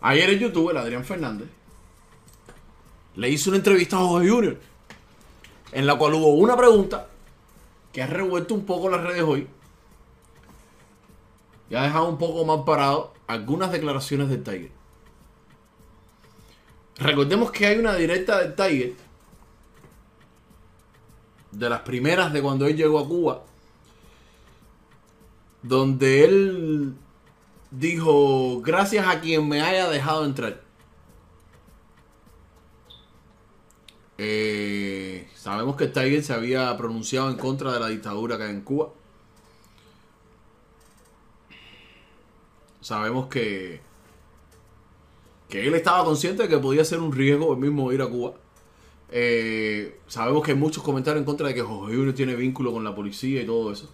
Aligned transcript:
Ayer 0.00 0.30
en 0.30 0.38
YouTube, 0.38 0.70
el 0.70 0.78
Adrián 0.78 1.04
Fernández 1.04 1.48
le 3.16 3.28
hizo 3.28 3.50
una 3.50 3.58
entrevista 3.58 3.96
a 3.96 4.00
Jorge 4.00 4.30
Junior, 4.30 4.58
en 5.72 5.86
la 5.86 5.96
cual 5.96 6.14
hubo 6.14 6.34
una 6.34 6.56
pregunta 6.56 7.08
que 7.92 8.02
ha 8.02 8.06
revuelto 8.06 8.54
un 8.54 8.64
poco 8.64 8.88
las 8.88 9.02
redes 9.02 9.22
hoy 9.22 9.46
y 11.68 11.74
ha 11.74 11.82
dejado 11.82 12.08
un 12.08 12.18
poco 12.18 12.44
más 12.44 12.64
parado 12.64 13.12
algunas 13.26 13.70
declaraciones 13.72 14.28
del 14.28 14.42
Tiger. 14.42 14.70
Recordemos 16.96 17.50
que 17.50 17.66
hay 17.66 17.78
una 17.78 17.94
directa 17.94 18.40
del 18.40 18.54
Tiger, 18.54 18.94
de 21.52 21.70
las 21.70 21.80
primeras 21.80 22.32
de 22.32 22.42
cuando 22.42 22.66
él 22.66 22.76
llegó 22.76 22.98
a 22.98 23.06
Cuba, 23.06 23.42
donde 25.62 26.24
él 26.24 26.94
dijo, 27.70 28.60
gracias 28.62 29.06
a 29.06 29.20
quien 29.20 29.48
me 29.48 29.60
haya 29.60 29.88
dejado 29.88 30.24
entrar. 30.24 30.60
Eh, 34.18 35.28
sabemos 35.34 35.76
que 35.76 35.86
Tiger 35.86 36.22
se 36.22 36.34
había 36.34 36.76
pronunciado 36.76 37.30
en 37.30 37.36
contra 37.36 37.72
de 37.72 37.80
la 37.80 37.88
dictadura 37.88 38.36
que 38.36 38.44
hay 38.44 38.50
en 38.50 38.60
Cuba. 38.60 38.90
Sabemos 42.80 43.28
que, 43.28 43.80
que 45.48 45.66
él 45.66 45.74
estaba 45.74 46.04
consciente 46.04 46.42
de 46.42 46.48
que 46.48 46.58
podía 46.58 46.84
ser 46.84 47.00
un 47.00 47.12
riesgo 47.12 47.52
el 47.52 47.58
mismo 47.60 47.92
ir 47.92 48.02
a 48.02 48.06
Cuba. 48.08 48.34
Eh, 49.10 49.98
sabemos 50.06 50.42
que 50.42 50.54
muchos 50.54 50.82
comentarios 50.82 51.20
en 51.20 51.24
contra 51.24 51.48
de 51.48 51.54
que 51.54 51.62
Jorge 51.62 51.94
Junior 51.94 52.14
tiene 52.14 52.34
vínculo 52.34 52.72
con 52.72 52.84
la 52.84 52.94
policía 52.94 53.42
y 53.42 53.46
todo 53.46 53.72
eso. 53.72 53.88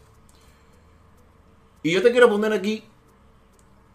Y 1.82 1.92
yo 1.92 2.02
te 2.02 2.10
quiero 2.10 2.28
poner 2.28 2.52
aquí 2.52 2.82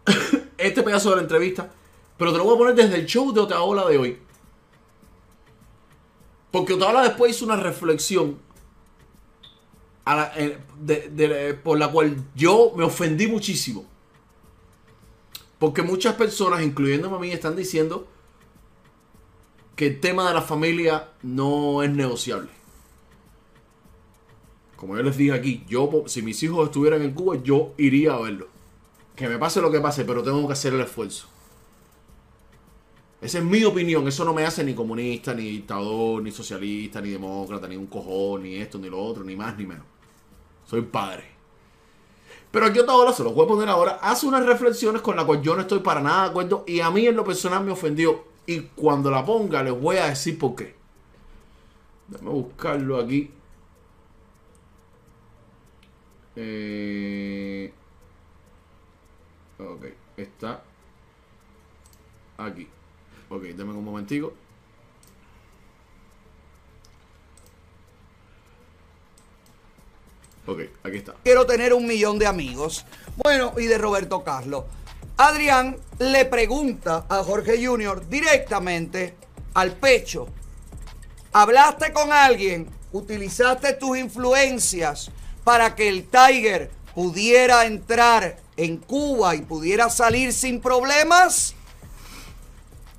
este 0.58 0.82
pedazo 0.82 1.10
de 1.10 1.16
la 1.16 1.22
entrevista, 1.22 1.70
pero 2.16 2.32
te 2.32 2.38
lo 2.38 2.44
voy 2.44 2.54
a 2.54 2.58
poner 2.58 2.74
desde 2.74 2.96
el 2.96 3.06
show 3.06 3.32
de 3.32 3.40
Otaola 3.40 3.88
de 3.88 3.98
hoy. 3.98 4.18
Porque 6.50 6.74
Otaola 6.74 7.02
después 7.02 7.34
hizo 7.34 7.44
una 7.44 7.56
reflexión 7.56 8.38
eh, 10.88 11.58
por 11.62 11.78
la 11.78 11.90
cual 11.90 12.16
yo 12.34 12.72
me 12.76 12.84
ofendí 12.84 13.26
muchísimo. 13.26 13.86
Porque 15.58 15.82
muchas 15.82 16.14
personas, 16.14 16.62
incluyéndome 16.62 17.16
a 17.16 17.20
mí, 17.20 17.30
están 17.30 17.56
diciendo 17.56 18.08
que 19.76 19.86
el 19.86 20.00
tema 20.00 20.28
de 20.28 20.34
la 20.34 20.42
familia 20.42 21.10
no 21.22 21.82
es 21.82 21.90
negociable. 21.90 22.50
Como 24.76 24.96
yo 24.96 25.02
les 25.04 25.16
dije 25.16 25.32
aquí, 25.32 25.64
yo 25.68 25.88
si 26.06 26.22
mis 26.22 26.42
hijos 26.42 26.66
estuvieran 26.66 27.02
en 27.02 27.12
Cuba, 27.12 27.36
yo 27.42 27.72
iría 27.78 28.14
a 28.14 28.20
verlo. 28.20 28.51
Que 29.22 29.28
me 29.28 29.38
pase 29.38 29.60
lo 29.60 29.70
que 29.70 29.78
pase, 29.78 30.04
pero 30.04 30.20
tengo 30.20 30.44
que 30.48 30.52
hacer 30.52 30.74
el 30.74 30.80
esfuerzo. 30.80 31.28
Esa 33.20 33.38
es 33.38 33.44
mi 33.44 33.62
opinión. 33.62 34.08
Eso 34.08 34.24
no 34.24 34.34
me 34.34 34.44
hace 34.44 34.64
ni 34.64 34.74
comunista, 34.74 35.32
ni 35.32 35.44
dictador, 35.44 36.20
ni 36.20 36.32
socialista, 36.32 37.00
ni 37.00 37.10
demócrata, 37.10 37.68
ni 37.68 37.76
un 37.76 37.86
cojón, 37.86 38.42
ni 38.42 38.56
esto, 38.56 38.80
ni 38.80 38.90
lo 38.90 39.00
otro, 39.00 39.22
ni 39.22 39.36
más, 39.36 39.56
ni 39.56 39.64
menos. 39.64 39.84
Soy 40.64 40.82
padre. 40.82 41.22
Pero 42.50 42.66
aquí 42.66 42.80
otra 42.80 42.94
hora, 42.96 43.12
se 43.12 43.22
lo 43.22 43.32
voy 43.32 43.44
a 43.44 43.48
poner 43.48 43.68
ahora, 43.68 44.00
hace 44.02 44.26
unas 44.26 44.44
reflexiones 44.44 45.00
con 45.02 45.14
las 45.14 45.24
cuales 45.24 45.44
yo 45.44 45.54
no 45.54 45.60
estoy 45.60 45.78
para 45.78 46.00
nada 46.00 46.24
de 46.24 46.30
acuerdo 46.30 46.64
y 46.66 46.80
a 46.80 46.90
mí 46.90 47.06
en 47.06 47.14
lo 47.14 47.24
personal 47.24 47.62
me 47.62 47.70
ofendió. 47.70 48.24
Y 48.44 48.62
cuando 48.74 49.08
la 49.08 49.24
ponga 49.24 49.62
les 49.62 49.80
voy 49.80 49.98
a 49.98 50.08
decir 50.08 50.36
por 50.36 50.56
qué. 50.56 50.74
Déjame 52.08 52.30
buscarlo 52.30 52.98
aquí. 52.98 53.30
Eh, 56.34 57.72
ok, 59.70 59.84
está 60.16 60.62
aquí. 62.38 62.68
Ok, 63.28 63.42
denme 63.42 63.72
un 63.72 63.84
momentico. 63.84 64.34
Ok, 70.46 70.60
aquí 70.82 70.96
está. 70.96 71.14
Quiero 71.22 71.46
tener 71.46 71.72
un 71.72 71.86
millón 71.86 72.18
de 72.18 72.26
amigos. 72.26 72.84
Bueno, 73.16 73.54
y 73.56 73.66
de 73.66 73.78
Roberto 73.78 74.24
Carlos. 74.24 74.64
Adrián 75.16 75.76
le 75.98 76.24
pregunta 76.24 77.06
a 77.08 77.22
Jorge 77.22 77.64
Junior 77.64 78.08
directamente 78.08 79.14
al 79.54 79.72
pecho. 79.72 80.26
¿Hablaste 81.32 81.92
con 81.92 82.12
alguien? 82.12 82.68
¿Utilizaste 82.92 83.74
tus 83.74 83.96
influencias 83.96 85.10
para 85.44 85.74
que 85.74 85.88
el 85.88 86.08
Tiger 86.08 86.70
pudiera 86.94 87.64
entrar 87.64 88.41
en 88.56 88.76
Cuba 88.76 89.34
y 89.34 89.42
pudiera 89.42 89.88
salir 89.90 90.32
sin 90.32 90.60
problemas? 90.60 91.54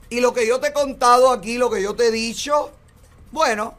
Y 0.09 0.19
lo 0.19 0.33
que 0.33 0.47
yo 0.47 0.59
te 0.59 0.67
he 0.67 0.73
contado 0.73 1.31
aquí, 1.31 1.57
lo 1.57 1.69
que 1.69 1.81
yo 1.81 1.95
te 1.95 2.07
he 2.07 2.11
dicho, 2.11 2.71
bueno, 3.31 3.73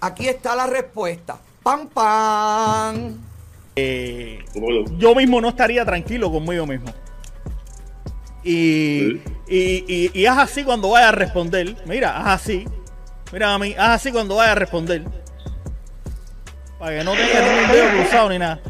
aquí 0.00 0.28
está 0.28 0.56
la 0.56 0.66
respuesta. 0.66 1.38
¡Pam, 1.62 1.88
pam! 1.88 3.18
Eh, 3.76 4.44
yo 4.98 5.14
mismo 5.14 5.40
no 5.40 5.48
estaría 5.48 5.84
tranquilo 5.84 6.30
conmigo 6.30 6.66
mismo. 6.66 6.92
Y, 8.44 9.20
y, 9.48 10.10
y, 10.12 10.26
haz 10.26 10.38
así 10.38 10.64
cuando 10.64 10.90
vaya 10.90 11.08
a 11.08 11.12
responder. 11.12 11.76
Mira, 11.86 12.18
haz 12.18 12.42
así. 12.42 12.66
Mira 13.32 13.54
a 13.54 13.58
mí, 13.58 13.74
haz 13.76 14.00
así 14.00 14.12
cuando 14.12 14.36
vaya 14.36 14.52
a 14.52 14.54
responder. 14.54 15.02
Para 16.78 16.98
que 16.98 17.04
no 17.04 17.12
tenga 17.12 17.40
ningún 17.40 17.72
dedo 17.72 17.90
cruzado 17.90 18.28
ni 18.28 18.38
nada. 18.38 18.60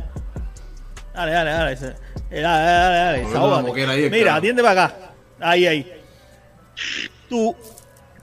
Dale, 1.13 1.33
dale, 1.33 1.51
dale. 1.51 2.04
Dale, 2.31 2.43
dale, 2.43 3.23
dale. 3.23 3.87
dale 3.87 4.11
Mira, 4.11 4.37
atiende 4.37 4.63
para 4.63 4.85
acá. 4.85 4.97
Ahí, 5.41 5.67
ahí. 5.67 5.93
Tú 7.29 7.55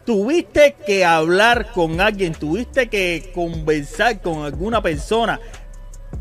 tuviste 0.06 0.75
que 0.85 1.06
hablar 1.06 1.72
con 1.72 2.01
alguien, 2.01 2.34
tuviste 2.34 2.88
que 2.88 3.31
conversar 3.34 4.22
con 4.22 4.44
alguna 4.44 4.81
persona, 4.81 5.40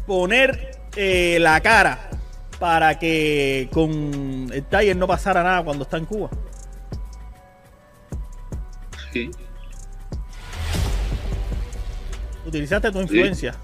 poner 0.06 0.78
eh, 0.96 1.38
la 1.40 1.60
cara 1.60 2.10
para 2.58 2.98
que 2.98 3.68
con 3.72 4.50
el 4.52 4.64
Tiger 4.64 4.96
no 4.96 5.06
pasara 5.06 5.42
nada 5.42 5.64
cuando 5.64 5.84
está 5.84 5.96
en 5.96 6.06
Cuba. 6.06 6.30
Sí. 9.12 9.30
Utilizaste 12.46 12.92
tu 12.92 13.00
influencia. 13.00 13.54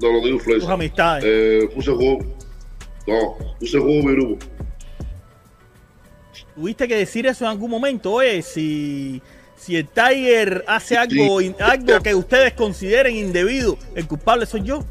No, 0.00 0.12
no 0.12 0.20
tengo 0.20 0.28
influencia. 0.28 0.66
Tus 0.66 0.74
amistades. 0.74 1.24
Eh, 1.26 1.68
puse 1.74 1.90
juego. 1.90 2.18
No, 3.06 3.36
puse 3.58 3.78
juego 3.78 4.02
mi 4.02 4.12
grupo. 4.12 4.46
Tuviste 6.54 6.88
que 6.88 6.96
decir 6.96 7.26
eso 7.26 7.44
en 7.44 7.50
algún 7.52 7.70
momento, 7.70 8.12
oye, 8.12 8.42
si, 8.42 9.22
si 9.56 9.76
el 9.76 9.86
Tiger 9.86 10.64
hace 10.66 10.96
algo, 10.96 11.38
algo 11.60 12.02
que 12.02 12.14
ustedes 12.14 12.52
consideren 12.54 13.14
indebido, 13.14 13.78
el 13.94 14.08
culpable 14.08 14.44
soy 14.44 14.62
yo. 14.62 14.84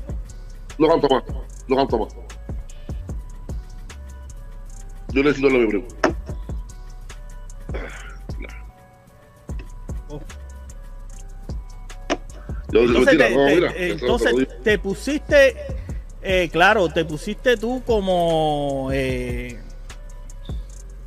No 0.77 0.87
canto 0.87 1.07
más, 1.09 1.23
no 1.67 1.75
canto 1.75 1.99
más. 1.99 2.15
Yo 5.13 5.23
necesito 5.23 5.49
lo 5.49 5.59
mi 5.59 5.67
primo. 5.67 5.87
Entonces, 12.83 14.47
te, 14.63 14.79
pusiste, 14.79 15.55
eh, 16.21 16.49
claro, 16.51 16.89
te 16.89 17.05
pusiste 17.05 17.57
tú 17.57 17.81
como, 17.85 18.89
eh, 18.91 19.57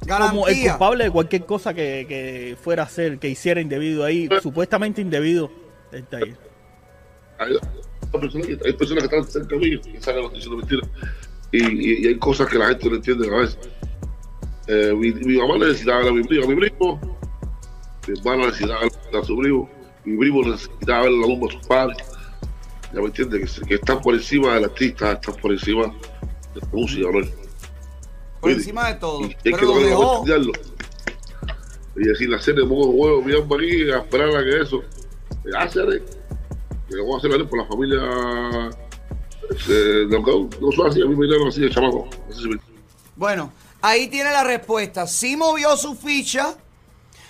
como 0.06 0.48
el 0.48 0.60
culpable 0.68 1.04
de 1.04 1.10
cualquier 1.10 1.44
cosa 1.44 1.74
que, 1.74 2.56
fuera 2.62 2.82
a 2.84 2.86
hacer, 2.86 3.18
que 3.18 3.28
hiciera 3.28 3.60
indebido 3.60 4.04
ahí, 4.04 4.28
supuestamente 4.42 5.00
indebido. 5.00 5.50
Hay, 7.38 7.56
personas, 8.12 8.46
que 8.46 9.04
están 9.04 9.24
cerca 9.24 9.56
de 9.56 9.58
mí 9.58 9.80
que 9.80 10.00
saben 10.00 10.30
diciendo 10.32 10.58
mentiras. 10.58 10.88
Y, 11.52 12.04
y, 12.04 12.06
hay 12.06 12.16
cosas 12.16 12.48
que 12.48 12.58
la 12.58 12.68
gente 12.68 12.88
no 12.88 12.96
entiende 12.96 13.28
a 13.28 13.40
veces. 13.40 13.58
Eh, 14.66 14.92
mi, 14.96 15.12
mi, 15.12 15.36
mamá 15.36 15.58
necesitaba 15.58 16.08
a 16.08 16.12
mi 16.12 16.22
primo, 16.22 16.44
a 16.44 16.48
mi 16.48 16.54
primo, 16.54 17.00
mi 18.06 18.18
hermano 18.18 18.46
necesitaba 18.46 18.86
a 18.86 19.24
su 19.24 19.36
primo 19.36 19.79
mi 20.04 20.16
primo 20.18 20.42
necesitaba 20.42 21.02
ver 21.02 21.12
la 21.12 21.26
lumba 21.26 21.48
a 21.48 21.52
sus 21.52 21.66
padres. 21.66 21.98
Ya 22.92 23.00
me 23.00 23.06
entiende, 23.06 23.40
que, 23.40 23.66
que, 23.66 23.74
están 23.74 24.00
por 24.00 24.14
encima 24.14 24.54
del 24.54 24.64
artista, 24.64 25.12
están 25.12 25.34
por 25.36 25.52
encima 25.52 25.86
de 26.54 26.60
la 26.60 26.68
música, 26.72 27.08
¿no? 27.12 27.26
Por 28.40 28.50
encima 28.50 28.88
de 28.88 28.94
todo. 28.94 29.26
Y 29.26 29.48
hay 29.48 29.54
que 29.54 29.64
lo 29.64 29.78
dejó. 29.78 30.24
Y 31.96 32.04
decir, 32.04 32.34
hacer 32.34 32.54
de 32.54 32.64
modo 32.64 32.90
huevo, 32.90 33.22
mi 33.22 33.34
aquí, 33.34 33.90
a 33.90 33.98
esperar 33.98 34.36
a 34.36 34.42
que 34.42 34.60
eso. 34.60 34.82
Hacer, 35.56 36.02
que 36.88 36.96
lo 36.96 37.04
voy 37.04 37.14
a 37.14 37.18
hacer 37.18 37.48
por 37.48 37.58
la 37.58 37.66
familia. 37.66 38.00
Eh, 39.68 40.06
no, 40.08 40.18
no 40.18 40.72
soy 40.72 40.88
así, 40.88 41.02
a 41.02 41.06
mí 41.06 41.14
me 41.14 41.26
llaman 41.26 41.48
así 41.48 41.60
de 41.60 41.70
chamaco. 41.70 42.08
Bueno, 43.16 43.52
ahí 43.82 44.08
tiene 44.08 44.30
la 44.30 44.44
respuesta. 44.44 45.06
Sí 45.06 45.36
movió 45.36 45.76
su 45.76 45.94
ficha, 45.94 46.56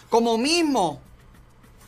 como 0.09 0.39
mismo 0.39 1.01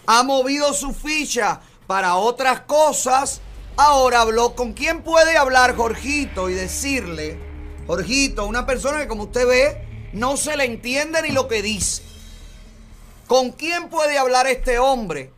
ha 0.07 0.23
movido 0.23 0.73
su 0.73 0.93
ficha 0.93 1.61
para 1.87 2.17
otras 2.17 2.61
cosas, 2.61 3.41
ahora 3.77 4.23
habló 4.23 4.55
con 4.55 4.73
quién 4.73 5.03
puede 5.03 5.37
hablar 5.37 5.77
Jorgito 5.77 6.49
y 6.49 6.55
decirle, 6.55 7.39
Jorgito, 7.87 8.47
una 8.47 8.67
persona 8.67 8.99
que 8.99 9.09
como 9.09 9.25
usted 9.25 9.47
ve 9.47 10.11
no 10.13 10.37
se 10.37 10.57
le 10.57 10.65
entiende 10.65 11.23
ni 11.23 11.31
lo 11.31 11.49
que 11.49 11.63
dice. 11.63 12.03
¿Con 13.27 13.51
quién 13.51 13.89
puede 13.89 14.19
hablar 14.19 14.47
este 14.47 14.79
hombre 14.79 15.31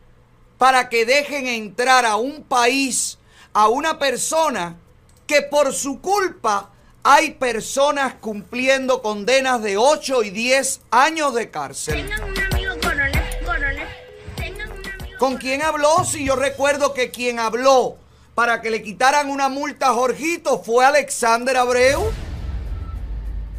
para 0.59 0.89
que 0.89 1.07
dejen 1.07 1.47
entrar 1.47 2.05
a 2.05 2.17
un 2.17 2.43
país 2.43 3.19
a 3.53 3.69
una 3.69 3.99
persona 3.99 4.77
que 5.27 5.43
por 5.43 5.73
su 5.73 6.01
culpa 6.01 6.71
hay 7.03 7.33
personas 7.33 8.15
cumpliendo 8.15 9.03
condenas 9.03 9.63
de 9.63 9.77
8 9.77 10.25
y 10.25 10.31
10 10.31 10.81
años 10.91 11.35
de 11.35 11.51
cárcel? 11.51 12.11
¿Con 15.25 15.39
quién 15.39 15.63
habló? 15.63 16.05
Si 16.05 16.23
yo 16.23 16.37
recuerdo 16.37 16.93
que 16.93 17.11
quien 17.11 17.39
habló 17.39 17.97
para 18.35 18.61
que 18.61 18.71
le 18.71 18.83
quitaran 18.83 19.31
una 19.31 19.49
multa 19.49 19.89
a 19.89 19.95
Jorgito 19.95 20.63
fue 20.63 20.85
Alexander 20.85 21.57
Abreu. 21.57 22.13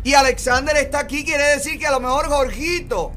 Y 0.04 0.14
Alexander 0.14 0.78
está 0.78 1.00
aquí, 1.00 1.26
quiere 1.26 1.44
decir 1.56 1.80
que 1.80 1.88
a 1.88 1.92
lo 1.92 2.00
mejor 2.00 2.28
Jorgito 2.28 3.14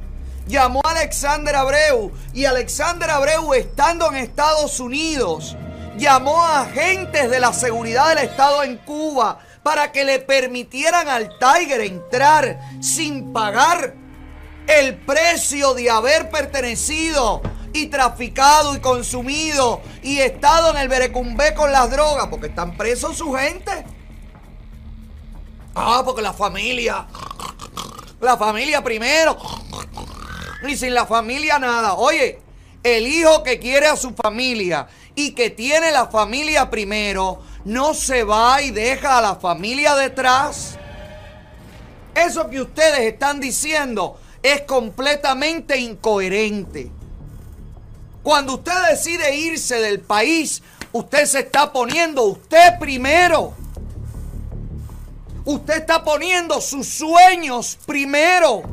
llamó 0.47 0.81
a 0.83 0.93
Alexander 0.93 1.56
Abreu. 1.56 2.11
Y 2.33 2.47
Alexander 2.47 3.11
Abreu, 3.11 3.53
estando 3.53 4.09
en 4.09 4.17
Estados 4.17 4.81
Unidos, 4.81 5.55
llamó 5.99 6.43
a 6.43 6.62
agentes 6.62 7.29
de 7.29 7.41
la 7.41 7.53
seguridad 7.53 8.09
del 8.09 8.31
Estado 8.31 8.62
en 8.62 8.79
Cuba 8.79 9.41
para 9.62 9.93
que 9.93 10.06
le 10.06 10.21
permitieran 10.21 11.06
al 11.06 11.39
Tiger 11.39 11.83
entrar 11.83 12.59
sin 12.81 13.31
pagar 13.31 13.93
el 14.67 14.97
precio 14.97 15.75
de 15.75 15.91
haber 15.91 16.31
pertenecido 16.31 17.43
y 17.73 17.87
traficado 17.87 18.75
y 18.75 18.81
consumido 18.81 19.81
y 20.03 20.19
estado 20.19 20.70
en 20.70 20.79
el 20.79 20.88
Berecumbé 20.88 21.55
con 21.55 21.73
las 21.73 21.91
drogas, 21.91 22.29
porque 22.29 22.49
están 22.49 22.76
presos 22.76 23.17
su 23.17 23.32
gente. 23.35 23.85
Ah, 25.75 26.03
porque 26.05 26.23
la 26.23 26.32
familia, 26.32 27.06
la 28.20 28.37
familia 28.37 28.82
primero, 28.82 29.37
y 30.67 30.76
sin 30.76 30.94
la 30.94 31.06
familia 31.06 31.59
nada. 31.59 31.94
Oye, 31.94 32.41
el 32.82 33.06
hijo 33.06 33.43
que 33.43 33.59
quiere 33.59 33.87
a 33.87 33.97
su 33.97 34.12
familia 34.12 34.88
y 35.15 35.32
que 35.32 35.50
tiene 35.50 35.91
la 35.91 36.06
familia 36.06 36.70
primero, 36.70 37.43
no 37.65 37.94
se 37.94 38.25
va 38.25 38.62
y 38.62 38.70
deja 38.70 39.19
a 39.19 39.23
la 39.23 39.35
familia 39.37 39.94
detrás. 39.94 40.79
Eso 42.15 42.49
que 42.50 42.61
ustedes 42.61 43.00
están 43.00 43.41
diciendo 43.41 44.19
es 44.43 44.62
completamente 44.62 45.79
incoherente. 45.79 46.91
Cuando 48.29 48.57
usted 48.57 48.75
decide 48.91 49.35
irse 49.37 49.81
del 49.81 50.01
país, 50.01 50.63
usted 50.93 51.25
se 51.25 51.39
está 51.39 51.73
poniendo 51.73 52.25
usted 52.25 52.79
primero. 52.79 53.55
Usted 55.47 55.79
está 55.79 56.05
poniendo 56.05 56.61
sus 56.61 56.87
sueños 56.87 57.79
primero. 57.87 58.65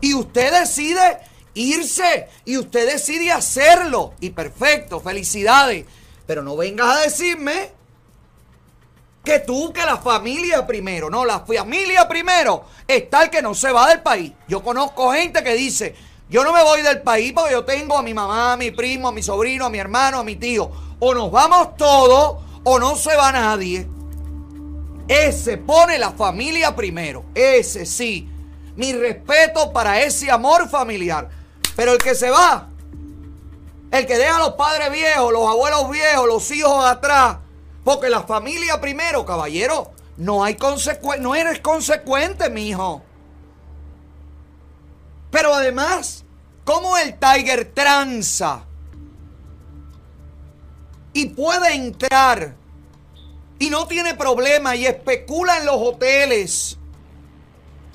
Y 0.00 0.14
usted 0.14 0.60
decide 0.60 1.18
irse 1.52 2.26
y 2.46 2.56
usted 2.56 2.90
decide 2.90 3.32
hacerlo. 3.32 4.14
Y 4.20 4.30
perfecto, 4.30 4.98
felicidades. 4.98 5.84
Pero 6.26 6.42
no 6.42 6.56
vengas 6.56 6.96
a 6.96 7.00
decirme 7.02 7.70
que 9.22 9.40
tú, 9.40 9.74
que 9.74 9.84
la 9.84 9.98
familia 9.98 10.66
primero. 10.66 11.10
No, 11.10 11.26
la 11.26 11.40
familia 11.40 12.08
primero 12.08 12.64
está 12.86 13.24
el 13.24 13.28
que 13.28 13.42
no 13.42 13.54
se 13.54 13.72
va 13.72 13.90
del 13.90 14.00
país. 14.00 14.32
Yo 14.48 14.62
conozco 14.62 15.12
gente 15.12 15.44
que 15.44 15.52
dice, 15.52 15.94
yo 16.30 16.44
no 16.44 16.52
me 16.52 16.62
voy 16.62 16.82
del 16.82 17.00
país 17.00 17.32
porque 17.32 17.52
yo 17.52 17.64
tengo 17.64 17.96
a 17.96 18.02
mi 18.02 18.12
mamá, 18.12 18.52
a 18.52 18.56
mi 18.56 18.70
primo, 18.70 19.08
a 19.08 19.12
mi 19.12 19.22
sobrino, 19.22 19.64
a 19.64 19.70
mi 19.70 19.78
hermano, 19.78 20.18
a 20.18 20.24
mi 20.24 20.36
tío. 20.36 20.70
O 20.98 21.14
nos 21.14 21.30
vamos 21.30 21.76
todos 21.76 22.42
o 22.64 22.78
no 22.78 22.96
se 22.96 23.16
va 23.16 23.32
nadie. 23.32 23.88
Ese 25.08 25.56
pone 25.56 25.98
la 25.98 26.10
familia 26.10 26.76
primero. 26.76 27.24
Ese 27.34 27.86
sí. 27.86 28.28
Mi 28.76 28.92
respeto 28.92 29.72
para 29.72 30.02
ese 30.02 30.30
amor 30.30 30.68
familiar. 30.68 31.30
Pero 31.74 31.92
el 31.92 31.98
que 31.98 32.14
se 32.14 32.28
va, 32.28 32.68
el 33.90 34.06
que 34.06 34.18
deja 34.18 34.36
a 34.36 34.40
los 34.40 34.52
padres 34.54 34.92
viejos, 34.92 35.32
los 35.32 35.48
abuelos 35.48 35.90
viejos, 35.90 36.26
los 36.26 36.50
hijos 36.50 36.84
atrás, 36.84 37.38
porque 37.84 38.10
la 38.10 38.22
familia 38.22 38.80
primero, 38.80 39.24
caballero, 39.24 39.92
no 40.18 40.44
hay 40.44 40.56
consecuencia, 40.56 41.22
no 41.22 41.34
eres 41.34 41.60
consecuente, 41.60 42.50
mi 42.50 42.68
hijo. 42.68 43.02
Pero 45.30 45.54
además, 45.54 46.24
¿cómo 46.64 46.96
el 46.98 47.18
Tiger 47.18 47.72
tranza? 47.72 48.64
Y 51.12 51.26
puede 51.26 51.74
entrar 51.74 52.54
y 53.58 53.70
no 53.70 53.86
tiene 53.86 54.14
problema 54.14 54.76
y 54.76 54.86
especula 54.86 55.58
en 55.58 55.66
los 55.66 55.76
hoteles 55.76 56.78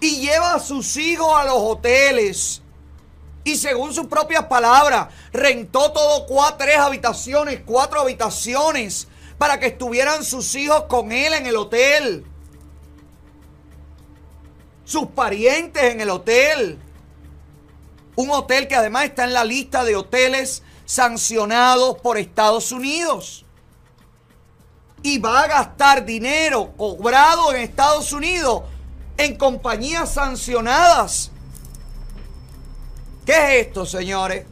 y 0.03 0.19
lleva 0.19 0.55
a 0.55 0.59
sus 0.59 0.97
hijos 0.97 1.33
a 1.33 1.45
los 1.45 1.57
hoteles. 1.57 2.61
Y 3.45 3.57
según 3.57 3.93
sus 3.93 4.07
propias 4.07 4.45
palabras, 4.45 5.07
rentó 5.31 5.91
todo 5.91 6.25
cuatro, 6.25 6.65
tres 6.65 6.77
habitaciones, 6.77 7.61
cuatro 7.65 8.01
habitaciones 8.01 9.07
para 9.37 9.59
que 9.59 9.67
estuvieran 9.67 10.23
sus 10.23 10.55
hijos 10.55 10.83
con 10.83 11.11
él 11.11 11.33
en 11.33 11.47
el 11.47 11.55
hotel. 11.55 12.25
Sus 14.85 15.07
parientes 15.07 15.83
en 15.83 16.01
el 16.01 16.09
hotel. 16.09 16.79
Un 18.15 18.29
hotel 18.29 18.67
que 18.67 18.75
además 18.75 19.05
está 19.05 19.23
en 19.23 19.33
la 19.33 19.43
lista 19.43 19.83
de 19.83 19.95
hoteles 19.95 20.63
sancionados 20.85 21.97
por 21.99 22.17
Estados 22.17 22.71
Unidos. 22.71 23.45
Y 25.01 25.19
va 25.19 25.41
a 25.41 25.47
gastar 25.47 26.05
dinero 26.05 26.71
cobrado 26.77 27.51
en 27.53 27.61
Estados 27.61 28.13
Unidos 28.13 28.63
en 29.17 29.35
compañías 29.35 30.13
sancionadas. 30.13 31.31
¿Qué 33.25 33.31
es 33.31 33.67
esto, 33.67 33.85
señores? 33.85 34.45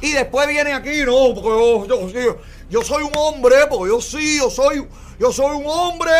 Y 0.00 0.12
después 0.12 0.48
vienen 0.48 0.74
aquí, 0.74 1.02
no, 1.04 1.34
porque 1.34 2.36
yo, 2.70 2.82
soy 2.82 3.02
un 3.02 3.12
hombre, 3.16 3.66
porque 3.68 3.92
yo 3.92 4.00
sí, 4.00 4.38
yo 4.38 4.48
soy, 4.48 4.86
yo 5.18 5.32
soy 5.32 5.56
un 5.56 5.64
hombre, 5.66 6.12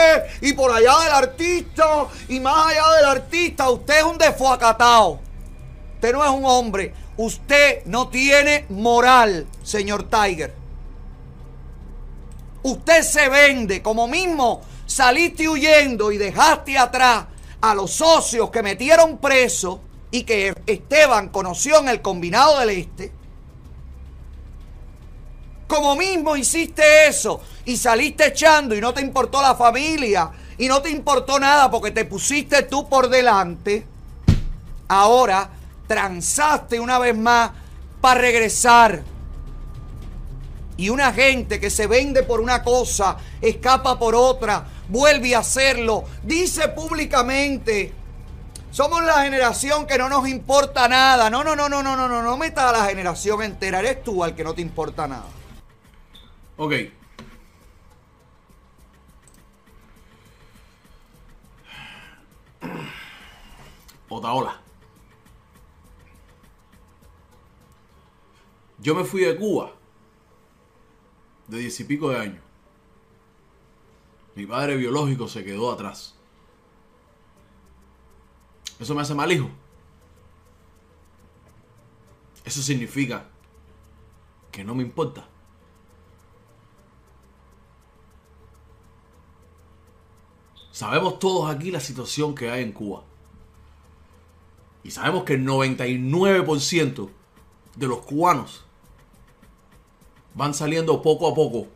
y 0.42 0.52
por 0.52 0.70
allá 0.70 0.98
del 1.04 1.12
artista, 1.12 2.06
y 2.28 2.40
más 2.40 2.66
allá 2.66 2.96
del 2.96 3.04
artista, 3.06 3.70
usted 3.70 3.98
es 3.98 4.04
un 4.04 4.18
desfuacatado. 4.18 5.20
Usted 6.00 6.14
no 6.14 6.24
es 6.24 6.30
un 6.30 6.46
hombre. 6.46 6.94
Usted 7.18 7.84
no 7.84 8.08
tiene 8.08 8.64
moral, 8.70 9.46
señor 9.62 10.04
Tiger. 10.04 10.54
Usted 12.62 13.02
se 13.02 13.28
vende 13.28 13.82
como 13.82 14.08
mismo 14.08 14.62
saliste 14.86 15.46
huyendo 15.46 16.10
y 16.10 16.16
dejaste 16.16 16.78
atrás 16.78 17.26
a 17.60 17.74
los 17.74 17.90
socios 17.90 18.48
que 18.48 18.62
metieron 18.62 19.18
preso 19.18 19.82
y 20.10 20.22
que 20.22 20.54
Esteban 20.64 21.28
conoció 21.28 21.80
en 21.80 21.90
el 21.90 22.00
combinado 22.00 22.60
del 22.60 22.70
Este. 22.70 23.12
Como 25.66 25.96
mismo 25.96 26.34
hiciste 26.34 27.08
eso 27.08 27.42
y 27.66 27.76
saliste 27.76 28.28
echando 28.28 28.74
y 28.74 28.80
no 28.80 28.94
te 28.94 29.02
importó 29.02 29.42
la 29.42 29.54
familia 29.54 30.30
y 30.56 30.66
no 30.66 30.80
te 30.80 30.88
importó 30.88 31.38
nada 31.38 31.70
porque 31.70 31.90
te 31.90 32.06
pusiste 32.06 32.62
tú 32.62 32.88
por 32.88 33.10
delante, 33.10 33.84
ahora 34.88 35.59
transaste 35.90 36.78
una 36.78 37.00
vez 37.00 37.18
más 37.18 37.50
para 38.00 38.20
regresar. 38.20 39.02
Y 40.76 40.88
una 40.88 41.12
gente 41.12 41.58
que 41.58 41.68
se 41.68 41.88
vende 41.88 42.22
por 42.22 42.40
una 42.40 42.62
cosa, 42.62 43.16
escapa 43.40 43.98
por 43.98 44.14
otra, 44.14 44.68
vuelve 44.88 45.34
a 45.34 45.40
hacerlo, 45.40 46.04
dice 46.22 46.68
públicamente, 46.68 47.92
somos 48.70 49.02
la 49.02 49.24
generación 49.24 49.84
que 49.84 49.98
no 49.98 50.08
nos 50.08 50.28
importa 50.28 50.86
nada. 50.86 51.28
No, 51.28 51.42
no, 51.42 51.56
no, 51.56 51.68
no, 51.68 51.82
no, 51.82 51.96
no, 51.96 52.08
no, 52.08 52.22
no 52.22 52.36
metas 52.36 52.66
a 52.66 52.78
la 52.78 52.84
generación 52.84 53.42
entera, 53.42 53.80
eres 53.80 54.04
tú 54.04 54.22
al 54.22 54.36
que 54.36 54.44
no 54.44 54.54
te 54.54 54.62
importa 54.62 55.08
nada. 55.08 55.26
Ok. 56.56 56.72
Otaola. 64.08 64.69
Yo 68.80 68.94
me 68.94 69.04
fui 69.04 69.22
de 69.22 69.36
Cuba 69.36 69.72
de 71.50 71.58
diez 71.58 71.80
y 71.80 71.84
pico 71.84 72.10
de 72.10 72.18
años. 72.18 72.42
Mi 74.36 74.46
padre 74.46 74.76
biológico 74.76 75.26
se 75.28 75.44
quedó 75.44 75.72
atrás. 75.72 76.14
¿Eso 78.78 78.94
me 78.94 79.02
hace 79.02 79.14
mal 79.14 79.30
hijo? 79.30 79.50
Eso 82.44 82.62
significa 82.62 83.26
que 84.50 84.64
no 84.64 84.74
me 84.74 84.82
importa. 84.82 85.28
Sabemos 90.70 91.18
todos 91.18 91.50
aquí 91.50 91.70
la 91.70 91.80
situación 91.80 92.34
que 92.34 92.50
hay 92.50 92.62
en 92.62 92.72
Cuba. 92.72 93.02
Y 94.82 94.92
sabemos 94.92 95.24
que 95.24 95.34
el 95.34 95.44
99% 95.44 97.10
de 97.76 97.86
los 97.86 97.98
cubanos 97.98 98.64
van 100.34 100.54
saliendo 100.54 101.02
poco 101.02 101.28
a 101.28 101.34
poco 101.34 101.66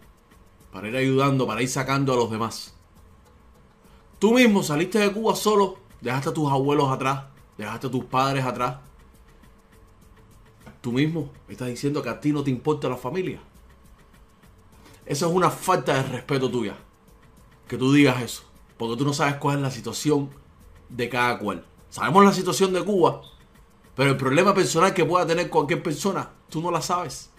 para 0.72 0.88
ir 0.88 0.96
ayudando, 0.96 1.46
para 1.46 1.62
ir 1.62 1.68
sacando 1.68 2.12
a 2.12 2.16
los 2.16 2.30
demás. 2.30 2.74
Tú 4.18 4.34
mismo 4.34 4.62
saliste 4.62 4.98
de 4.98 5.12
Cuba 5.12 5.36
solo, 5.36 5.78
dejaste 6.00 6.30
a 6.30 6.34
tus 6.34 6.50
abuelos 6.50 6.90
atrás, 6.90 7.24
dejaste 7.58 7.86
a 7.86 7.90
tus 7.90 8.04
padres 8.04 8.44
atrás. 8.44 8.78
Tú 10.80 10.92
mismo 10.92 11.30
estás 11.48 11.68
diciendo 11.68 12.02
que 12.02 12.08
a 12.08 12.20
ti 12.20 12.32
no 12.32 12.42
te 12.42 12.50
importa 12.50 12.88
la 12.88 12.96
familia. 12.96 13.40
Eso 15.06 15.28
es 15.28 15.32
una 15.34 15.50
falta 15.50 15.94
de 15.94 16.02
respeto 16.02 16.50
tuya. 16.50 16.76
Que 17.68 17.78
tú 17.78 17.92
digas 17.92 18.22
eso. 18.22 18.42
Porque 18.76 18.96
tú 18.96 19.04
no 19.04 19.12
sabes 19.12 19.36
cuál 19.36 19.56
es 19.56 19.62
la 19.62 19.70
situación 19.70 20.30
de 20.88 21.08
cada 21.08 21.38
cual. 21.38 21.64
Sabemos 21.90 22.24
la 22.24 22.32
situación 22.32 22.72
de 22.72 22.82
Cuba, 22.82 23.22
pero 23.94 24.10
el 24.10 24.16
problema 24.16 24.52
personal 24.52 24.92
que 24.92 25.04
pueda 25.04 25.26
tener 25.26 25.48
cualquier 25.48 25.82
persona, 25.82 26.30
tú 26.48 26.60
no 26.60 26.70
la 26.70 26.82
sabes. 26.82 27.30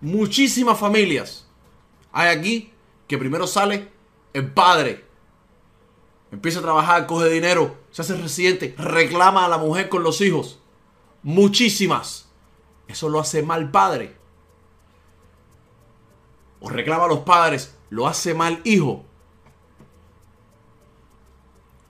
Muchísimas 0.00 0.78
familias 0.78 1.46
hay 2.12 2.36
aquí 2.36 2.72
que 3.06 3.18
primero 3.18 3.46
sale 3.46 3.90
el 4.32 4.52
padre, 4.52 5.04
empieza 6.30 6.60
a 6.60 6.62
trabajar, 6.62 7.06
coge 7.06 7.28
dinero, 7.28 7.76
se 7.90 8.02
hace 8.02 8.16
residente, 8.16 8.74
reclama 8.78 9.44
a 9.44 9.48
la 9.48 9.58
mujer 9.58 9.88
con 9.88 10.02
los 10.02 10.20
hijos. 10.20 10.60
Muchísimas. 11.22 12.28
Eso 12.88 13.08
lo 13.08 13.20
hace 13.20 13.42
mal 13.42 13.70
padre. 13.70 14.16
O 16.60 16.68
reclama 16.68 17.04
a 17.04 17.08
los 17.08 17.20
padres, 17.20 17.76
lo 17.88 18.06
hace 18.06 18.34
mal 18.34 18.60
hijo. 18.64 19.04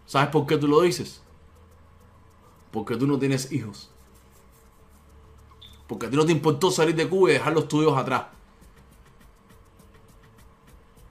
¿Sabes 0.07 0.29
por 0.31 0.47
qué 0.47 0.57
tú 0.57 0.69
lo 0.69 0.81
dices? 0.81 1.23
Porque 2.71 2.97
tú 2.97 3.07
no 3.07 3.19
tienes 3.19 3.52
hijos. 3.52 3.90
Porque 5.91 6.07
a 6.07 6.11
ti 6.11 6.17
no 6.17 6.25
te 6.25 6.31
importó 6.31 6.71
salir 6.71 6.95
de 6.95 7.09
Cuba 7.09 7.31
y 7.31 7.33
dejar 7.33 7.53
los 7.53 7.67
tuyos 7.67 7.99
atrás. 7.99 8.27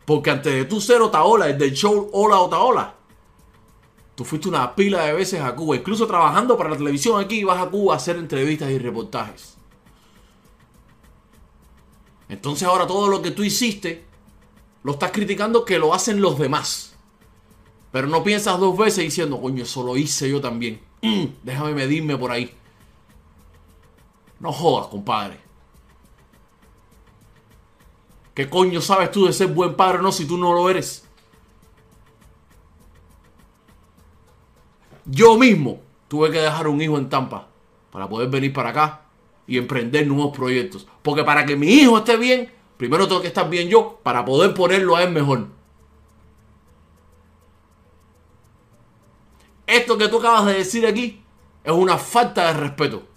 Porque 0.05 0.31
antes 0.31 0.53
de 0.53 0.63
tú 0.63 0.79
ser 0.79 1.01
Otaola, 1.01 1.49
el 1.49 1.57
del 1.57 1.73
show 1.73 2.09
Hola 2.13 2.39
Otaola, 2.39 2.95
tú 4.15 4.23
fuiste 4.23 4.47
una 4.47 4.73
pila 4.73 5.03
de 5.03 5.11
veces 5.11 5.41
a 5.41 5.53
Cuba. 5.53 5.75
Incluso 5.75 6.07
trabajando 6.07 6.57
para 6.57 6.69
la 6.69 6.77
televisión 6.77 7.21
aquí, 7.21 7.43
vas 7.43 7.61
a 7.61 7.69
Cuba 7.69 7.93
a 7.93 7.97
hacer 7.97 8.15
entrevistas 8.15 8.71
y 8.71 8.77
reportajes. 8.77 9.57
Entonces 12.29 12.65
ahora 12.65 12.87
todo 12.87 13.09
lo 13.09 13.21
que 13.21 13.31
tú 13.31 13.43
hiciste, 13.43 14.05
lo 14.83 14.93
estás 14.93 15.11
criticando 15.11 15.65
que 15.65 15.77
lo 15.77 15.93
hacen 15.93 16.21
los 16.21 16.39
demás. 16.39 16.95
Pero 17.91 18.07
no 18.07 18.23
piensas 18.23 18.57
dos 18.57 18.77
veces 18.77 19.03
diciendo, 19.03 19.41
coño, 19.41 19.63
eso 19.63 19.83
lo 19.83 19.97
hice 19.97 20.29
yo 20.29 20.39
también. 20.39 20.79
Mm, 21.01 21.25
déjame 21.43 21.73
medirme 21.73 22.15
por 22.15 22.31
ahí. 22.31 22.49
No 24.39 24.51
jodas, 24.51 24.87
compadre. 24.87 25.39
¿Qué 28.33 28.49
coño 28.49 28.79
sabes 28.79 29.11
tú 29.11 29.25
de 29.25 29.33
ser 29.33 29.47
buen 29.47 29.75
padre 29.75 29.99
o 29.99 30.01
no 30.01 30.11
si 30.11 30.25
tú 30.25 30.37
no 30.37 30.53
lo 30.53 30.69
eres? 30.69 31.05
Yo 35.05 35.37
mismo 35.37 35.81
tuve 36.07 36.31
que 36.31 36.39
dejar 36.39 36.67
un 36.67 36.81
hijo 36.81 36.97
en 36.97 37.09
Tampa 37.09 37.47
para 37.91 38.07
poder 38.07 38.29
venir 38.29 38.53
para 38.53 38.69
acá 38.69 39.01
y 39.45 39.57
emprender 39.57 40.07
nuevos 40.07 40.35
proyectos. 40.37 40.87
Porque 41.01 41.23
para 41.23 41.45
que 41.45 41.55
mi 41.55 41.67
hijo 41.67 41.97
esté 41.97 42.15
bien, 42.15 42.49
primero 42.77 43.07
tengo 43.07 43.21
que 43.21 43.27
estar 43.27 43.49
bien 43.49 43.67
yo 43.67 43.99
para 44.03 44.23
poder 44.23 44.53
ponerlo 44.53 44.95
a 44.95 45.03
él 45.03 45.11
mejor. 45.11 45.47
Esto 49.65 49.97
que 49.97 50.07
tú 50.07 50.19
acabas 50.19 50.45
de 50.45 50.53
decir 50.53 50.87
aquí 50.87 51.21
es 51.63 51.73
una 51.73 51.97
falta 51.97 52.47
de 52.47 52.53
respeto. 52.53 53.08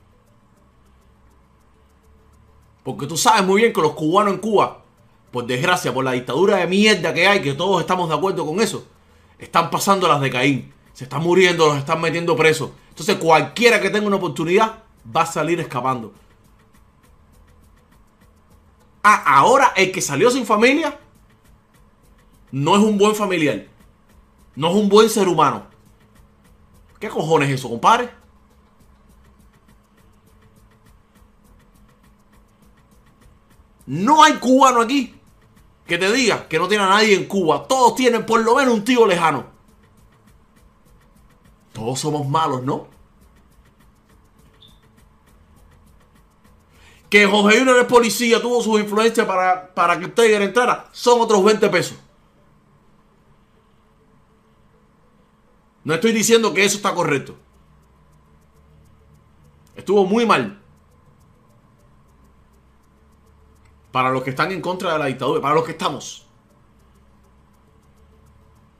Porque 2.82 3.06
tú 3.06 3.16
sabes 3.16 3.44
muy 3.44 3.62
bien 3.62 3.72
que 3.72 3.80
los 3.80 3.92
cubanos 3.92 4.34
en 4.34 4.40
Cuba, 4.40 4.82
por 5.30 5.46
desgracia, 5.46 5.94
por 5.94 6.04
la 6.04 6.12
dictadura 6.12 6.56
de 6.56 6.66
mierda 6.66 7.14
que 7.14 7.26
hay, 7.26 7.40
que 7.40 7.54
todos 7.54 7.80
estamos 7.80 8.08
de 8.08 8.14
acuerdo 8.14 8.44
con 8.44 8.60
eso, 8.60 8.86
están 9.38 9.70
pasando 9.70 10.08
las 10.08 10.20
de 10.20 10.30
Caín. 10.30 10.72
Se 10.92 11.04
están 11.04 11.22
muriendo, 11.22 11.66
los 11.66 11.78
están 11.78 12.00
metiendo 12.00 12.36
presos. 12.36 12.70
Entonces 12.90 13.16
cualquiera 13.16 13.80
que 13.80 13.90
tenga 13.90 14.06
una 14.06 14.16
oportunidad 14.16 14.80
va 15.14 15.22
a 15.22 15.26
salir 15.26 15.58
escapando. 15.60 16.12
Ah, 19.02 19.22
ahora 19.38 19.72
el 19.74 19.90
que 19.90 20.00
salió 20.00 20.30
sin 20.30 20.46
familia 20.46 20.98
no 22.52 22.76
es 22.76 22.82
un 22.82 22.98
buen 22.98 23.14
familiar. 23.14 23.66
No 24.54 24.68
es 24.70 24.76
un 24.76 24.88
buen 24.88 25.08
ser 25.08 25.26
humano. 25.26 25.64
¿Qué 27.00 27.08
cojones 27.08 27.48
es 27.48 27.56
eso, 27.56 27.70
compadre? 27.70 28.10
No 33.86 34.22
hay 34.22 34.34
cubano 34.34 34.80
aquí 34.80 35.14
que 35.86 35.98
te 35.98 36.10
diga 36.12 36.48
que 36.48 36.58
no 36.58 36.68
tiene 36.68 36.84
a 36.84 36.88
nadie 36.88 37.14
en 37.14 37.26
Cuba. 37.26 37.66
Todos 37.66 37.94
tienen 37.96 38.24
por 38.24 38.40
lo 38.40 38.54
menos 38.54 38.74
un 38.74 38.84
tío 38.84 39.06
lejano. 39.06 39.46
Todos 41.72 42.00
somos 42.00 42.26
malos, 42.26 42.62
¿no? 42.62 42.86
Que 47.10 47.26
Jorge 47.26 47.58
Junior 47.58 47.78
es 47.78 47.84
policía, 47.84 48.40
tuvo 48.40 48.62
su 48.62 48.78
influencia 48.78 49.26
para, 49.26 49.74
para 49.74 49.98
que 49.98 50.08
Tiger 50.08 50.40
entrara, 50.40 50.88
son 50.92 51.20
otros 51.20 51.44
20 51.44 51.68
pesos. 51.68 51.98
No 55.84 55.92
estoy 55.92 56.12
diciendo 56.12 56.54
que 56.54 56.64
eso 56.64 56.76
está 56.76 56.94
correcto. 56.94 57.36
Estuvo 59.74 60.06
muy 60.06 60.24
mal. 60.24 60.61
Para 63.92 64.10
los 64.10 64.22
que 64.22 64.30
están 64.30 64.50
en 64.52 64.60
contra 64.60 64.94
de 64.94 64.98
la 64.98 65.06
dictadura, 65.06 65.40
para 65.40 65.54
los 65.54 65.64
que 65.64 65.72
estamos. 65.72 66.26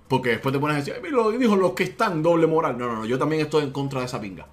Porque 0.09 0.31
después 0.31 0.52
te 0.52 0.59
pones 0.59 0.76
a 0.76 0.78
decir, 0.81 0.95
"Ay, 1.02 1.11
lo 1.11 1.31
dijo 1.31 1.57
los 1.57 1.73
que 1.73 1.85
están 1.85 2.23
doble 2.23 2.47
moral. 2.47 2.76
No, 2.78 2.87
no, 2.87 2.97
no, 2.97 3.04
yo 3.07 3.19
también 3.19 3.42
estoy 3.42 3.64
en 3.64 3.73
contra 3.73 4.00
de 4.00 4.07
esa 4.07 4.21
pinga. 4.21 4.47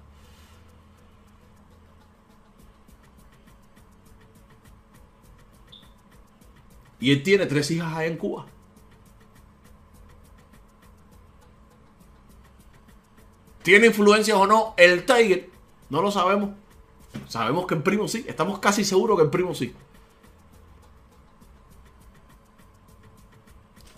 Y 7.00 7.12
él 7.12 7.22
tiene 7.22 7.46
tres 7.46 7.70
hijas 7.70 7.92
allá 7.94 8.06
en 8.06 8.16
Cuba. 8.18 8.46
¿Tiene 13.62 13.86
influencias 13.86 14.36
o 14.36 14.46
no 14.46 14.74
el 14.76 15.04
Tiger? 15.04 15.50
No 15.88 16.02
lo 16.02 16.10
sabemos. 16.10 16.50
Sabemos 17.28 17.66
que 17.66 17.74
en 17.74 17.82
primo 17.82 18.08
sí. 18.08 18.24
Estamos 18.28 18.58
casi 18.58 18.84
seguros 18.84 19.16
que 19.18 19.24
en 19.24 19.30
primo 19.30 19.54
sí. 19.54 19.74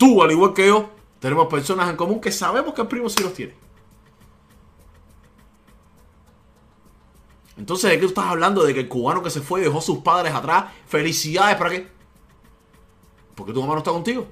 Tú, 0.03 0.21
al 0.21 0.31
igual 0.31 0.53
que 0.53 0.67
yo, 0.67 0.89
tenemos 1.21 1.47
personas 1.47 1.89
en 1.89 1.95
común 1.95 2.19
que 2.19 2.29
sabemos 2.29 2.73
que 2.73 2.81
el 2.81 2.89
primo 2.89 3.07
sí 3.07 3.23
los 3.23 3.33
tiene. 3.33 3.55
Entonces, 7.55 7.89
¿de 7.89 7.95
qué 7.95 8.01
tú 8.01 8.07
estás 8.09 8.25
hablando? 8.25 8.65
De 8.65 8.73
que 8.73 8.81
el 8.81 8.89
cubano 8.89 9.23
que 9.23 9.29
se 9.29 9.39
fue 9.39 9.61
dejó 9.61 9.77
a 9.77 9.81
sus 9.81 9.99
padres 9.99 10.33
atrás. 10.33 10.73
Felicidades, 10.87 11.55
¿para 11.55 11.69
qué? 11.69 11.87
Porque 13.33 13.53
tu 13.53 13.61
mamá 13.61 13.75
no 13.75 13.77
está 13.77 13.91
contigo. 13.91 14.27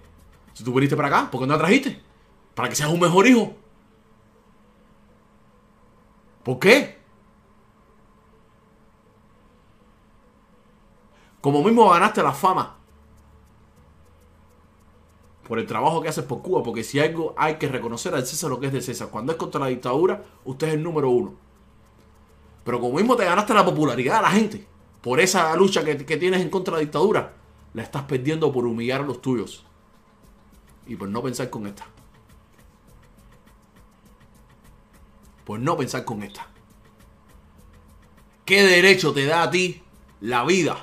Si 0.52 0.62
tú 0.66 0.74
viniste 0.74 0.98
para 0.98 1.08
acá, 1.08 1.32
¿por 1.32 1.40
qué 1.40 1.48
no 1.48 1.54
la 1.54 1.60
trajiste? 1.60 2.02
Para 2.54 2.68
que 2.68 2.76
seas 2.76 2.90
un 2.90 3.00
mejor 3.00 3.26
hijo. 3.26 3.56
¿Por 6.44 6.60
qué? 6.60 7.00
Como 11.40 11.64
mismo 11.64 11.90
ganaste 11.90 12.22
la 12.22 12.34
fama 12.34 12.81
por 15.52 15.60
el 15.60 15.68
trabajo 15.68 16.02
que 16.02 16.08
haces 16.08 16.24
por 16.24 16.42
Cuba, 16.42 16.64
porque 16.64 16.82
si 16.82 16.98
algo 16.98 17.34
hay 17.36 17.56
que 17.56 17.68
reconocer 17.68 18.16
al 18.16 18.26
César 18.26 18.50
lo 18.50 18.62
que 18.62 18.68
es 18.68 18.72
de 18.72 18.82
César. 18.82 19.10
Cuando 19.10 19.34
es 19.34 19.38
contra 19.38 19.60
la 19.60 19.68
dictadura, 19.68 20.24
usted 20.46 20.70
es 20.70 20.74
el 20.76 20.82
número 20.82 21.10
uno. 21.10 21.34
Pero 22.64 22.80
como 22.80 22.96
mismo 22.96 23.18
te 23.18 23.26
ganaste 23.26 23.54
la 23.54 23.66
popularidad 23.66 24.16
de 24.16 24.22
la 24.22 24.32
gente, 24.32 24.66
por 25.02 25.20
esa 25.20 25.54
lucha 25.58 25.84
que, 25.84 26.06
que 26.06 26.16
tienes 26.16 26.40
en 26.40 26.50
contra 26.50 26.76
de 26.76 26.78
la 26.78 26.86
dictadura, 26.86 27.34
la 27.74 27.84
estás 27.84 28.04
perdiendo 28.04 28.50
por 28.50 28.66
humillar 28.66 29.02
a 29.02 29.04
los 29.04 29.22
tuyos. 29.22 29.66
Y 30.88 30.96
por 30.96 31.10
no 31.10 31.22
pensar 31.22 31.50
con 31.50 31.68
esta. 31.68 31.86
Por 35.44 35.60
no 35.60 35.76
pensar 35.76 36.06
con 36.06 36.24
esta. 36.24 36.48
¿Qué 38.46 38.64
derecho 38.64 39.12
te 39.12 39.26
da 39.26 39.44
a 39.44 39.52
ti 39.52 39.84
la 40.22 40.46
vida? 40.46 40.78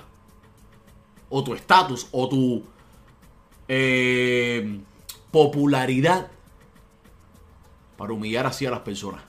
O 1.31 1.43
tu 1.43 1.55
estatus, 1.55 2.09
o 2.13 2.29
tu 2.29 2.65
eh, 3.69 4.81
popularidad 5.31 6.29
para 7.97 8.13
humillar 8.13 8.47
así 8.47 8.67
a 8.67 8.71
las 8.71 8.81
personas. 8.81 9.23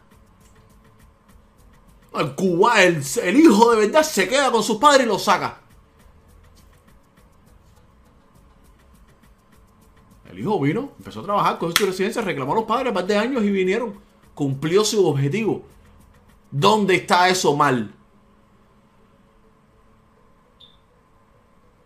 El 2.14 2.34
Cuba, 2.34 2.84
el, 2.84 3.04
el 3.24 3.38
hijo 3.38 3.72
de 3.72 3.88
verdad 3.88 4.04
se 4.04 4.28
queda 4.28 4.52
con 4.52 4.64
sus 4.64 4.78
padres 4.78 5.06
y 5.06 5.10
los 5.10 5.24
saca. 5.24 5.60
El 10.32 10.40
hijo 10.40 10.60
vino, 10.60 10.92
empezó 10.98 11.20
a 11.22 11.24
trabajar, 11.24 11.58
cogió 11.58 11.76
su 11.76 11.86
residencia, 11.88 12.22
reclamó 12.22 12.54
a 12.54 12.56
los 12.56 12.64
padres 12.66 12.94
más 12.94 13.06
de 13.08 13.18
años 13.18 13.44
y 13.44 13.52
vinieron. 13.52 13.96
Cumplió 14.34 14.86
su 14.86 15.06
objetivo. 15.06 15.64
¿Dónde 16.52 16.96
está 16.96 17.30
eso 17.30 17.56
mal? 17.56 17.94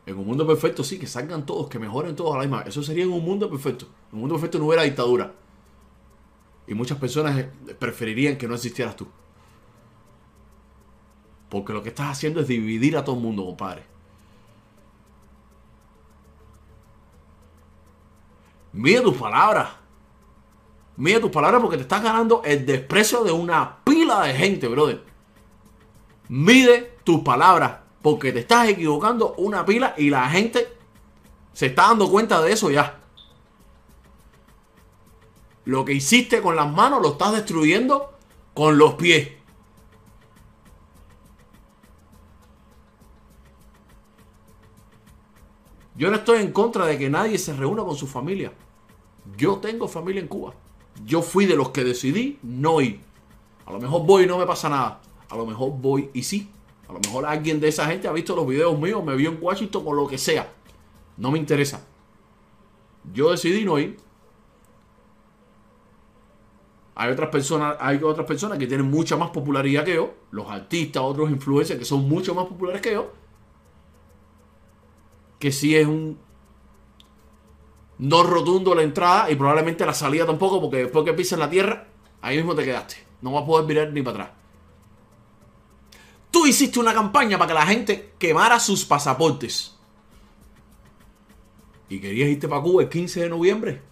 En 0.05 0.17
un 0.17 0.25
mundo 0.25 0.45
perfecto, 0.45 0.83
sí, 0.83 0.99
que 0.99 1.07
salgan 1.07 1.45
todos, 1.45 1.69
que 1.69 1.79
mejoren 1.79 2.15
todos 2.15 2.35
a 2.35 2.37
la 2.37 2.43
misma. 2.43 2.63
Eso 2.63 2.83
sería 2.83 3.03
en 3.03 3.11
un 3.11 3.23
mundo 3.23 3.49
perfecto. 3.49 3.85
En 4.09 4.15
un 4.15 4.19
mundo 4.21 4.35
perfecto 4.35 4.59
no 4.59 4.65
hubiera 4.65 4.83
dictadura. 4.83 5.33
Y 6.67 6.73
muchas 6.73 6.97
personas 6.97 7.37
eh, 7.37 7.49
preferirían 7.77 8.37
que 8.37 8.47
no 8.47 8.55
existieras 8.55 8.95
tú. 8.95 9.07
Porque 11.49 11.71
lo 11.71 11.83
que 11.83 11.89
estás 11.89 12.11
haciendo 12.11 12.41
es 12.41 12.47
dividir 12.47 12.97
a 12.97 13.03
todo 13.03 13.15
el 13.15 13.21
mundo, 13.21 13.45
compadre. 13.45 13.83
Mide 18.73 19.01
tus 19.01 19.15
palabras. 19.15 19.69
Mide 20.97 21.19
tus 21.19 21.31
palabras 21.31 21.61
porque 21.61 21.77
te 21.77 21.83
estás 21.83 22.03
ganando 22.03 22.41
el 22.43 22.65
desprecio 22.65 23.23
de 23.23 23.31
una 23.31 23.83
pila 23.83 24.23
de 24.23 24.33
gente, 24.33 24.67
brother. 24.67 25.03
Mide 26.27 26.97
tus 27.03 27.21
palabras 27.21 27.82
porque 28.03 28.33
te 28.33 28.39
estás 28.39 28.67
equivocando 28.67 29.33
una 29.37 29.65
pila 29.65 29.95
y 29.97 30.09
la 30.09 30.29
gente 30.29 30.67
se 31.53 31.67
está 31.67 31.83
dando 31.83 32.11
cuenta 32.11 32.41
de 32.41 32.51
eso 32.51 32.69
ya. 32.69 32.99
Lo 35.65 35.85
que 35.85 35.93
hiciste 35.93 36.41
con 36.41 36.57
las 36.57 36.69
manos 36.69 37.01
lo 37.01 37.13
estás 37.13 37.31
destruyendo 37.31 38.11
con 38.53 38.77
los 38.77 38.95
pies. 38.95 39.29
Yo 45.95 46.09
no 46.09 46.17
estoy 46.17 46.41
en 46.41 46.51
contra 46.51 46.85
de 46.85 46.97
que 46.97 47.09
nadie 47.09 47.37
se 47.37 47.53
reúna 47.53 47.83
con 47.83 47.95
su 47.95 48.07
familia. 48.07 48.51
Yo 49.37 49.59
tengo 49.59 49.87
familia 49.87 50.21
en 50.21 50.27
Cuba. 50.27 50.53
Yo 51.05 51.21
fui 51.21 51.45
de 51.45 51.55
los 51.55 51.69
que 51.69 51.85
decidí 51.85 52.37
no 52.41 52.81
ir. 52.81 52.99
A 53.65 53.71
lo 53.71 53.79
mejor 53.79 54.05
voy 54.05 54.23
y 54.23 54.27
no 54.27 54.37
me 54.37 54.45
pasa 54.45 54.67
nada. 54.67 54.99
A 55.29 55.37
lo 55.37 55.45
mejor 55.45 55.71
voy 55.71 56.09
y 56.13 56.23
sí. 56.23 56.49
A 56.87 56.93
lo 56.93 56.99
mejor 56.99 57.25
alguien 57.25 57.59
de 57.59 57.69
esa 57.69 57.85
gente 57.85 58.07
ha 58.07 58.11
visto 58.11 58.35
los 58.35 58.47
videos 58.47 58.77
míos, 58.77 59.03
me 59.03 59.15
vio 59.15 59.29
en 59.29 59.37
Washington 59.41 59.83
o 59.85 59.93
lo 59.93 60.07
que 60.07 60.17
sea. 60.17 60.51
No 61.17 61.31
me 61.31 61.39
interesa. 61.39 61.85
Yo 63.13 63.31
decidí 63.31 63.65
no 63.65 63.79
ir. 63.79 63.97
Hay 66.95 67.11
otras 67.11 67.29
personas, 67.29 67.75
hay 67.79 68.01
otras 68.03 68.27
personas 68.27 68.59
que 68.59 68.67
tienen 68.67 68.89
mucha 68.89 69.17
más 69.17 69.31
popularidad 69.31 69.83
que 69.83 69.95
yo, 69.95 70.13
los 70.31 70.49
artistas, 70.49 71.01
otros 71.01 71.29
influencers 71.31 71.79
que 71.79 71.85
son 71.85 72.07
mucho 72.07 72.35
más 72.35 72.45
populares 72.45 72.81
que 72.81 72.93
yo, 72.93 73.11
que 75.39 75.51
sí 75.51 75.75
es 75.75 75.87
un 75.87 76.19
no 77.97 78.23
rotundo 78.23 78.75
la 78.75 78.83
entrada 78.83 79.31
y 79.31 79.35
probablemente 79.35 79.85
la 79.85 79.93
salida 79.93 80.25
tampoco, 80.25 80.61
porque 80.61 80.77
después 80.77 81.03
que 81.03 81.13
pises 81.13 81.39
la 81.39 81.49
tierra, 81.49 81.87
ahí 82.21 82.37
mismo 82.37 82.53
te 82.53 82.63
quedaste. 82.63 82.95
No 83.21 83.31
vas 83.31 83.43
a 83.43 83.45
poder 83.45 83.65
mirar 83.65 83.91
ni 83.91 84.01
para 84.01 84.23
atrás. 84.23 84.42
Tú 86.33 86.47
hiciste 86.47 86.79
una 86.79 86.95
campaña 86.95 87.37
para 87.37 87.47
que 87.47 87.53
la 87.53 87.65
gente 87.67 88.13
quemara 88.17 88.59
sus 88.59 88.85
pasaportes. 88.85 89.75
¿Y 91.89 91.99
querías 91.99 92.27
irte 92.27 92.47
para 92.47 92.63
Cuba 92.63 92.81
el 92.81 92.89
15 92.89 93.19
de 93.21 93.29
noviembre? 93.29 93.83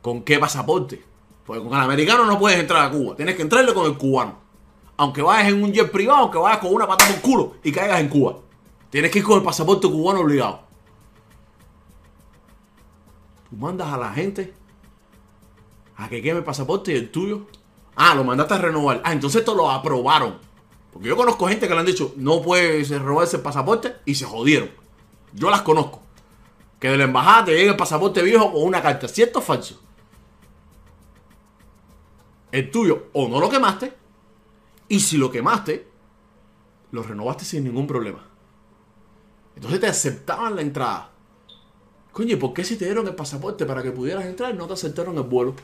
¿Con 0.00 0.22
qué 0.22 0.38
pasaporte? 0.38 1.02
Porque 1.44 1.60
con 1.60 1.74
el 1.74 1.80
americano 1.80 2.24
no 2.24 2.38
puedes 2.38 2.60
entrar 2.60 2.86
a 2.86 2.90
Cuba. 2.92 3.16
Tienes 3.16 3.34
que 3.34 3.42
entrarle 3.42 3.74
con 3.74 3.84
el 3.86 3.98
cubano. 3.98 4.38
Aunque 4.96 5.22
vayas 5.22 5.48
en 5.48 5.60
un 5.60 5.72
jet 5.72 5.90
privado, 5.90 6.20
aunque 6.20 6.38
vayas 6.38 6.60
con 6.60 6.72
una 6.72 6.86
pata 6.86 7.04
por 7.08 7.20
culo 7.20 7.54
y 7.64 7.72
caigas 7.72 7.98
en 7.98 8.08
Cuba. 8.08 8.36
Tienes 8.90 9.10
que 9.10 9.18
ir 9.18 9.24
con 9.24 9.38
el 9.38 9.44
pasaporte 9.44 9.88
cubano 9.88 10.20
obligado. 10.20 10.60
Tú 13.50 13.56
mandas 13.56 13.92
a 13.92 13.98
la 13.98 14.12
gente 14.12 14.54
a 15.96 16.08
que 16.08 16.22
queme 16.22 16.38
el 16.38 16.44
pasaporte 16.44 16.92
y 16.92 16.94
el 16.94 17.10
tuyo. 17.10 17.48
Ah, 17.96 18.14
lo 18.14 18.22
mandaste 18.22 18.54
a 18.54 18.58
renovar. 18.58 19.02
Ah, 19.04 19.12
entonces 19.12 19.40
esto 19.40 19.56
lo 19.56 19.68
aprobaron. 19.68 20.53
Porque 20.94 21.08
yo 21.08 21.16
conozco 21.16 21.48
gente 21.48 21.66
que 21.66 21.74
le 21.74 21.80
han 21.80 21.86
dicho, 21.86 22.14
no 22.16 22.40
puedes 22.40 22.88
renovarse 22.88 23.36
el 23.36 23.42
pasaporte 23.42 23.96
y 24.04 24.14
se 24.14 24.24
jodieron. 24.26 24.70
Yo 25.32 25.50
las 25.50 25.62
conozco. 25.62 26.00
Que 26.78 26.88
de 26.88 26.96
la 26.96 27.04
embajada 27.04 27.46
te 27.46 27.50
llegue 27.50 27.70
el 27.70 27.76
pasaporte 27.76 28.22
viejo 28.22 28.52
con 28.52 28.62
una 28.62 28.80
carta. 28.80 29.08
¿Cierto 29.08 29.40
o 29.40 29.42
falso? 29.42 29.80
El 32.52 32.70
tuyo 32.70 33.08
o 33.12 33.26
no 33.26 33.40
lo 33.40 33.50
quemaste. 33.50 33.92
Y 34.86 35.00
si 35.00 35.16
lo 35.16 35.32
quemaste, 35.32 35.88
lo 36.92 37.02
renovaste 37.02 37.44
sin 37.44 37.64
ningún 37.64 37.88
problema. 37.88 38.24
Entonces 39.56 39.80
te 39.80 39.88
aceptaban 39.88 40.54
la 40.54 40.62
entrada. 40.62 41.10
Coño, 42.12 42.34
¿y 42.34 42.36
por 42.36 42.54
qué 42.54 42.62
si 42.62 42.76
te 42.76 42.84
dieron 42.84 43.08
el 43.08 43.16
pasaporte 43.16 43.66
para 43.66 43.82
que 43.82 43.90
pudieras 43.90 44.26
entrar 44.26 44.54
no 44.54 44.68
te 44.68 44.74
aceptaron 44.74 45.16
el 45.16 45.24
vuelo? 45.24 45.56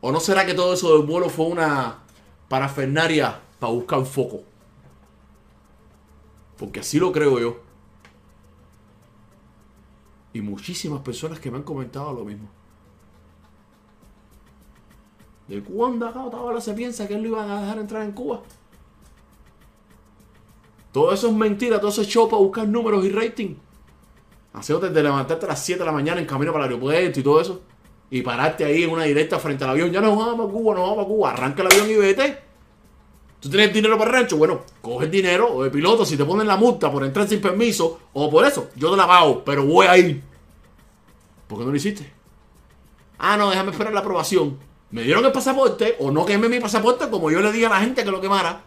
¿O 0.00 0.12
no 0.12 0.20
será 0.20 0.46
que 0.46 0.54
todo 0.54 0.74
eso 0.74 0.96
del 0.96 1.08
vuelo 1.08 1.28
fue 1.28 1.46
una 1.46 2.04
parafernaria 2.48 3.40
para 3.60 3.72
buscar 3.72 4.04
foco? 4.04 4.42
Porque 6.58 6.80
así 6.80 6.98
lo 6.98 7.12
creo 7.12 7.38
yo. 7.38 7.60
Y 10.32 10.40
muchísimas 10.40 11.00
personas 11.02 11.38
que 11.38 11.50
me 11.50 11.58
han 11.58 11.62
comentado 11.62 12.12
lo 12.12 12.24
mismo. 12.24 12.48
¿De 15.48 15.62
cuándo 15.62 16.06
acá 16.06 16.20
ahora 16.20 16.60
se 16.60 16.74
piensa 16.74 17.08
que 17.08 17.14
él 17.14 17.22
lo 17.22 17.28
iban 17.28 17.50
a 17.50 17.60
dejar 17.60 17.78
entrar 17.78 18.02
en 18.02 18.12
Cuba? 18.12 18.40
Todo 20.92 21.12
eso 21.12 21.28
es 21.28 21.34
mentira, 21.34 21.78
todo 21.78 21.90
eso 21.90 22.02
es 22.02 22.08
show 22.08 22.28
para 22.28 22.42
buscar 22.42 22.68
números 22.68 23.04
y 23.04 23.10
rating. 23.10 23.56
Haciendo 24.52 24.86
desde 24.86 25.02
levantarte 25.02 25.46
a 25.46 25.48
las 25.50 25.64
7 25.64 25.80
de 25.80 25.86
la 25.86 25.92
mañana 25.92 26.20
en 26.20 26.26
camino 26.26 26.52
para 26.52 26.66
el 26.66 26.70
aeropuerto 26.70 27.20
y 27.20 27.22
todo 27.22 27.40
eso. 27.40 27.62
Y 28.10 28.22
pararte 28.22 28.64
ahí 28.64 28.84
en 28.84 28.90
una 28.90 29.04
directa 29.04 29.38
frente 29.38 29.64
al 29.64 29.70
avión. 29.70 29.90
Ya 29.90 30.00
no 30.00 30.16
vamos 30.16 30.48
a 30.48 30.52
Cuba, 30.52 30.74
no 30.74 30.82
vamos 30.82 31.04
a 31.04 31.08
Cuba. 31.08 31.30
Arranca 31.30 31.62
el 31.62 31.72
avión 31.72 31.90
y 31.90 31.94
vete. 31.94 32.49
¿Tú 33.40 33.48
tienes 33.48 33.72
dinero 33.72 33.96
para 33.96 34.10
el 34.10 34.16
rancho? 34.18 34.36
Bueno, 34.36 34.60
coge 34.82 35.06
el 35.06 35.10
dinero 35.10 35.50
o 35.50 35.64
de 35.64 35.70
piloto 35.70 36.04
si 36.04 36.16
te 36.16 36.24
ponen 36.24 36.46
la 36.46 36.56
multa 36.56 36.92
por 36.92 37.02
entrar 37.04 37.26
sin 37.26 37.40
permiso 37.40 37.98
o 38.12 38.30
por 38.30 38.44
eso. 38.44 38.68
Yo 38.76 38.90
te 38.90 38.96
la 38.98 39.06
pago, 39.06 39.42
pero 39.42 39.64
voy 39.64 39.86
a 39.86 39.96
ir. 39.96 40.22
¿Por 41.46 41.58
qué 41.58 41.64
no 41.64 41.70
lo 41.70 41.76
hiciste? 41.76 42.12
Ah, 43.18 43.36
no, 43.38 43.50
déjame 43.50 43.70
esperar 43.70 43.92
la 43.94 44.00
aprobación. 44.00 44.58
Me 44.90 45.02
dieron 45.02 45.24
el 45.24 45.32
pasaporte 45.32 45.96
o 46.00 46.10
no 46.10 46.26
quemé 46.26 46.48
mi 46.48 46.60
pasaporte 46.60 47.08
como 47.08 47.30
yo 47.30 47.40
le 47.40 47.50
dije 47.52 47.66
a 47.66 47.70
la 47.70 47.80
gente 47.80 48.04
que 48.04 48.10
lo 48.10 48.20
quemara. 48.20 48.62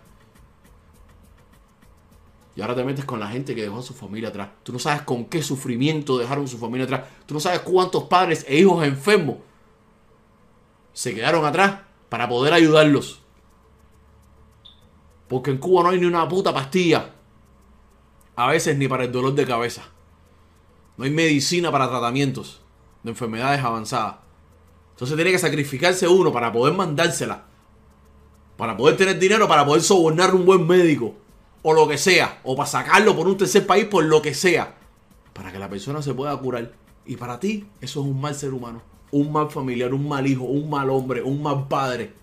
Y 2.55 2.61
ahora 2.61 2.75
te 2.75 2.83
metes 2.83 3.05
con 3.05 3.19
la 3.19 3.29
gente 3.29 3.55
que 3.55 3.63
dejó 3.63 3.79
a 3.79 3.83
su 3.83 3.93
familia 3.93 4.29
atrás. 4.29 4.49
Tú 4.63 4.73
no 4.73 4.79
sabes 4.79 5.01
con 5.03 5.25
qué 5.25 5.41
sufrimiento 5.41 6.17
dejaron 6.17 6.47
su 6.47 6.57
familia 6.57 6.85
atrás. 6.85 7.01
Tú 7.25 7.33
no 7.33 7.39
sabes 7.39 7.61
cuántos 7.61 8.03
padres 8.03 8.45
e 8.47 8.57
hijos 8.57 8.83
enfermos 8.85 9.37
se 10.93 11.15
quedaron 11.15 11.45
atrás 11.45 11.79
para 12.09 12.29
poder 12.29 12.53
ayudarlos. 12.53 13.22
Porque 15.33 15.49
en 15.49 15.57
Cuba 15.57 15.81
no 15.81 15.89
hay 15.89 15.99
ni 15.99 16.05
una 16.05 16.27
puta 16.27 16.53
pastilla. 16.53 17.09
A 18.35 18.47
veces 18.49 18.77
ni 18.77 18.87
para 18.87 19.05
el 19.05 19.11
dolor 19.11 19.33
de 19.33 19.47
cabeza. 19.47 19.81
No 20.95 21.05
hay 21.05 21.09
medicina 21.09 21.71
para 21.71 21.89
tratamientos 21.89 22.61
de 23.01 23.09
enfermedades 23.09 23.63
avanzadas. 23.63 24.17
Entonces 24.91 25.15
tiene 25.15 25.31
que 25.31 25.39
sacrificarse 25.39 26.07
uno 26.07 26.31
para 26.31 26.51
poder 26.51 26.75
mandársela. 26.75 27.45
Para 28.57 28.77
poder 28.77 28.95
tener 28.95 29.17
dinero, 29.17 29.47
para 29.47 29.65
poder 29.65 29.81
sobornar 29.81 30.35
un 30.35 30.45
buen 30.45 30.67
médico. 30.67 31.15
O 31.63 31.73
lo 31.73 31.87
que 31.87 31.97
sea. 31.97 32.39
O 32.43 32.55
para 32.55 32.69
sacarlo 32.69 33.15
por 33.15 33.27
un 33.27 33.35
tercer 33.35 33.65
país, 33.65 33.85
por 33.85 34.03
lo 34.03 34.21
que 34.21 34.35
sea. 34.35 34.75
Para 35.33 35.51
que 35.51 35.57
la 35.57 35.67
persona 35.67 36.03
se 36.03 36.13
pueda 36.13 36.37
curar. 36.37 36.73
Y 37.07 37.15
para 37.15 37.39
ti, 37.39 37.65
eso 37.81 38.01
es 38.01 38.05
un 38.05 38.21
mal 38.21 38.35
ser 38.35 38.53
humano. 38.53 38.83
Un 39.09 39.31
mal 39.31 39.49
familiar, 39.49 39.95
un 39.95 40.07
mal 40.07 40.27
hijo, 40.27 40.43
un 40.43 40.69
mal 40.69 40.91
hombre, 40.91 41.23
un 41.23 41.41
mal 41.41 41.67
padre. 41.67 42.13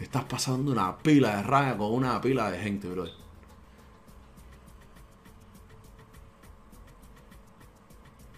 Te 0.00 0.04
estás 0.04 0.24
pasando 0.24 0.72
una 0.72 0.96
pila 0.96 1.36
de 1.36 1.42
rabia 1.42 1.76
con 1.76 1.92
una 1.92 2.18
pila 2.22 2.50
de 2.50 2.58
gente, 2.58 2.88
brother. 2.88 3.12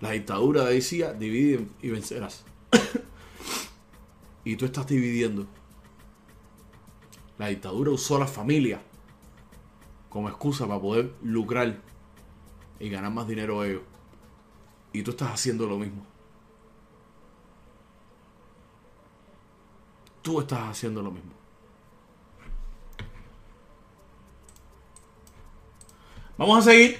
La 0.01 0.11
dictadura 0.11 0.64
decía, 0.64 1.12
divide 1.12 1.68
y 1.81 1.90
vencerás. 1.90 2.44
y 4.44 4.57
tú 4.57 4.64
estás 4.64 4.88
dividiendo. 4.88 5.46
La 7.38 7.46
dictadura 7.46 7.92
usó 7.92 8.16
a 8.16 8.18
la 8.18 8.27
familia 8.27 8.83
como 10.09 10.29
excusa 10.29 10.66
para 10.66 10.81
poder 10.81 11.14
lucrar 11.22 11.81
y 12.81 12.88
ganar 12.90 13.12
más 13.12 13.29
dinero 13.29 13.62
ellos. 13.62 13.83
Y 14.92 15.05
tú 15.05 15.12
estás 15.12 15.31
haciendo 15.31 15.68
lo 15.68 15.79
mismo. 15.79 16.05
Tú 20.22 20.40
estás 20.40 20.68
haciendo 20.68 21.03
lo 21.03 21.12
mismo. 21.12 21.41
Vamos 26.42 26.66
a 26.66 26.72
seguir 26.72 26.98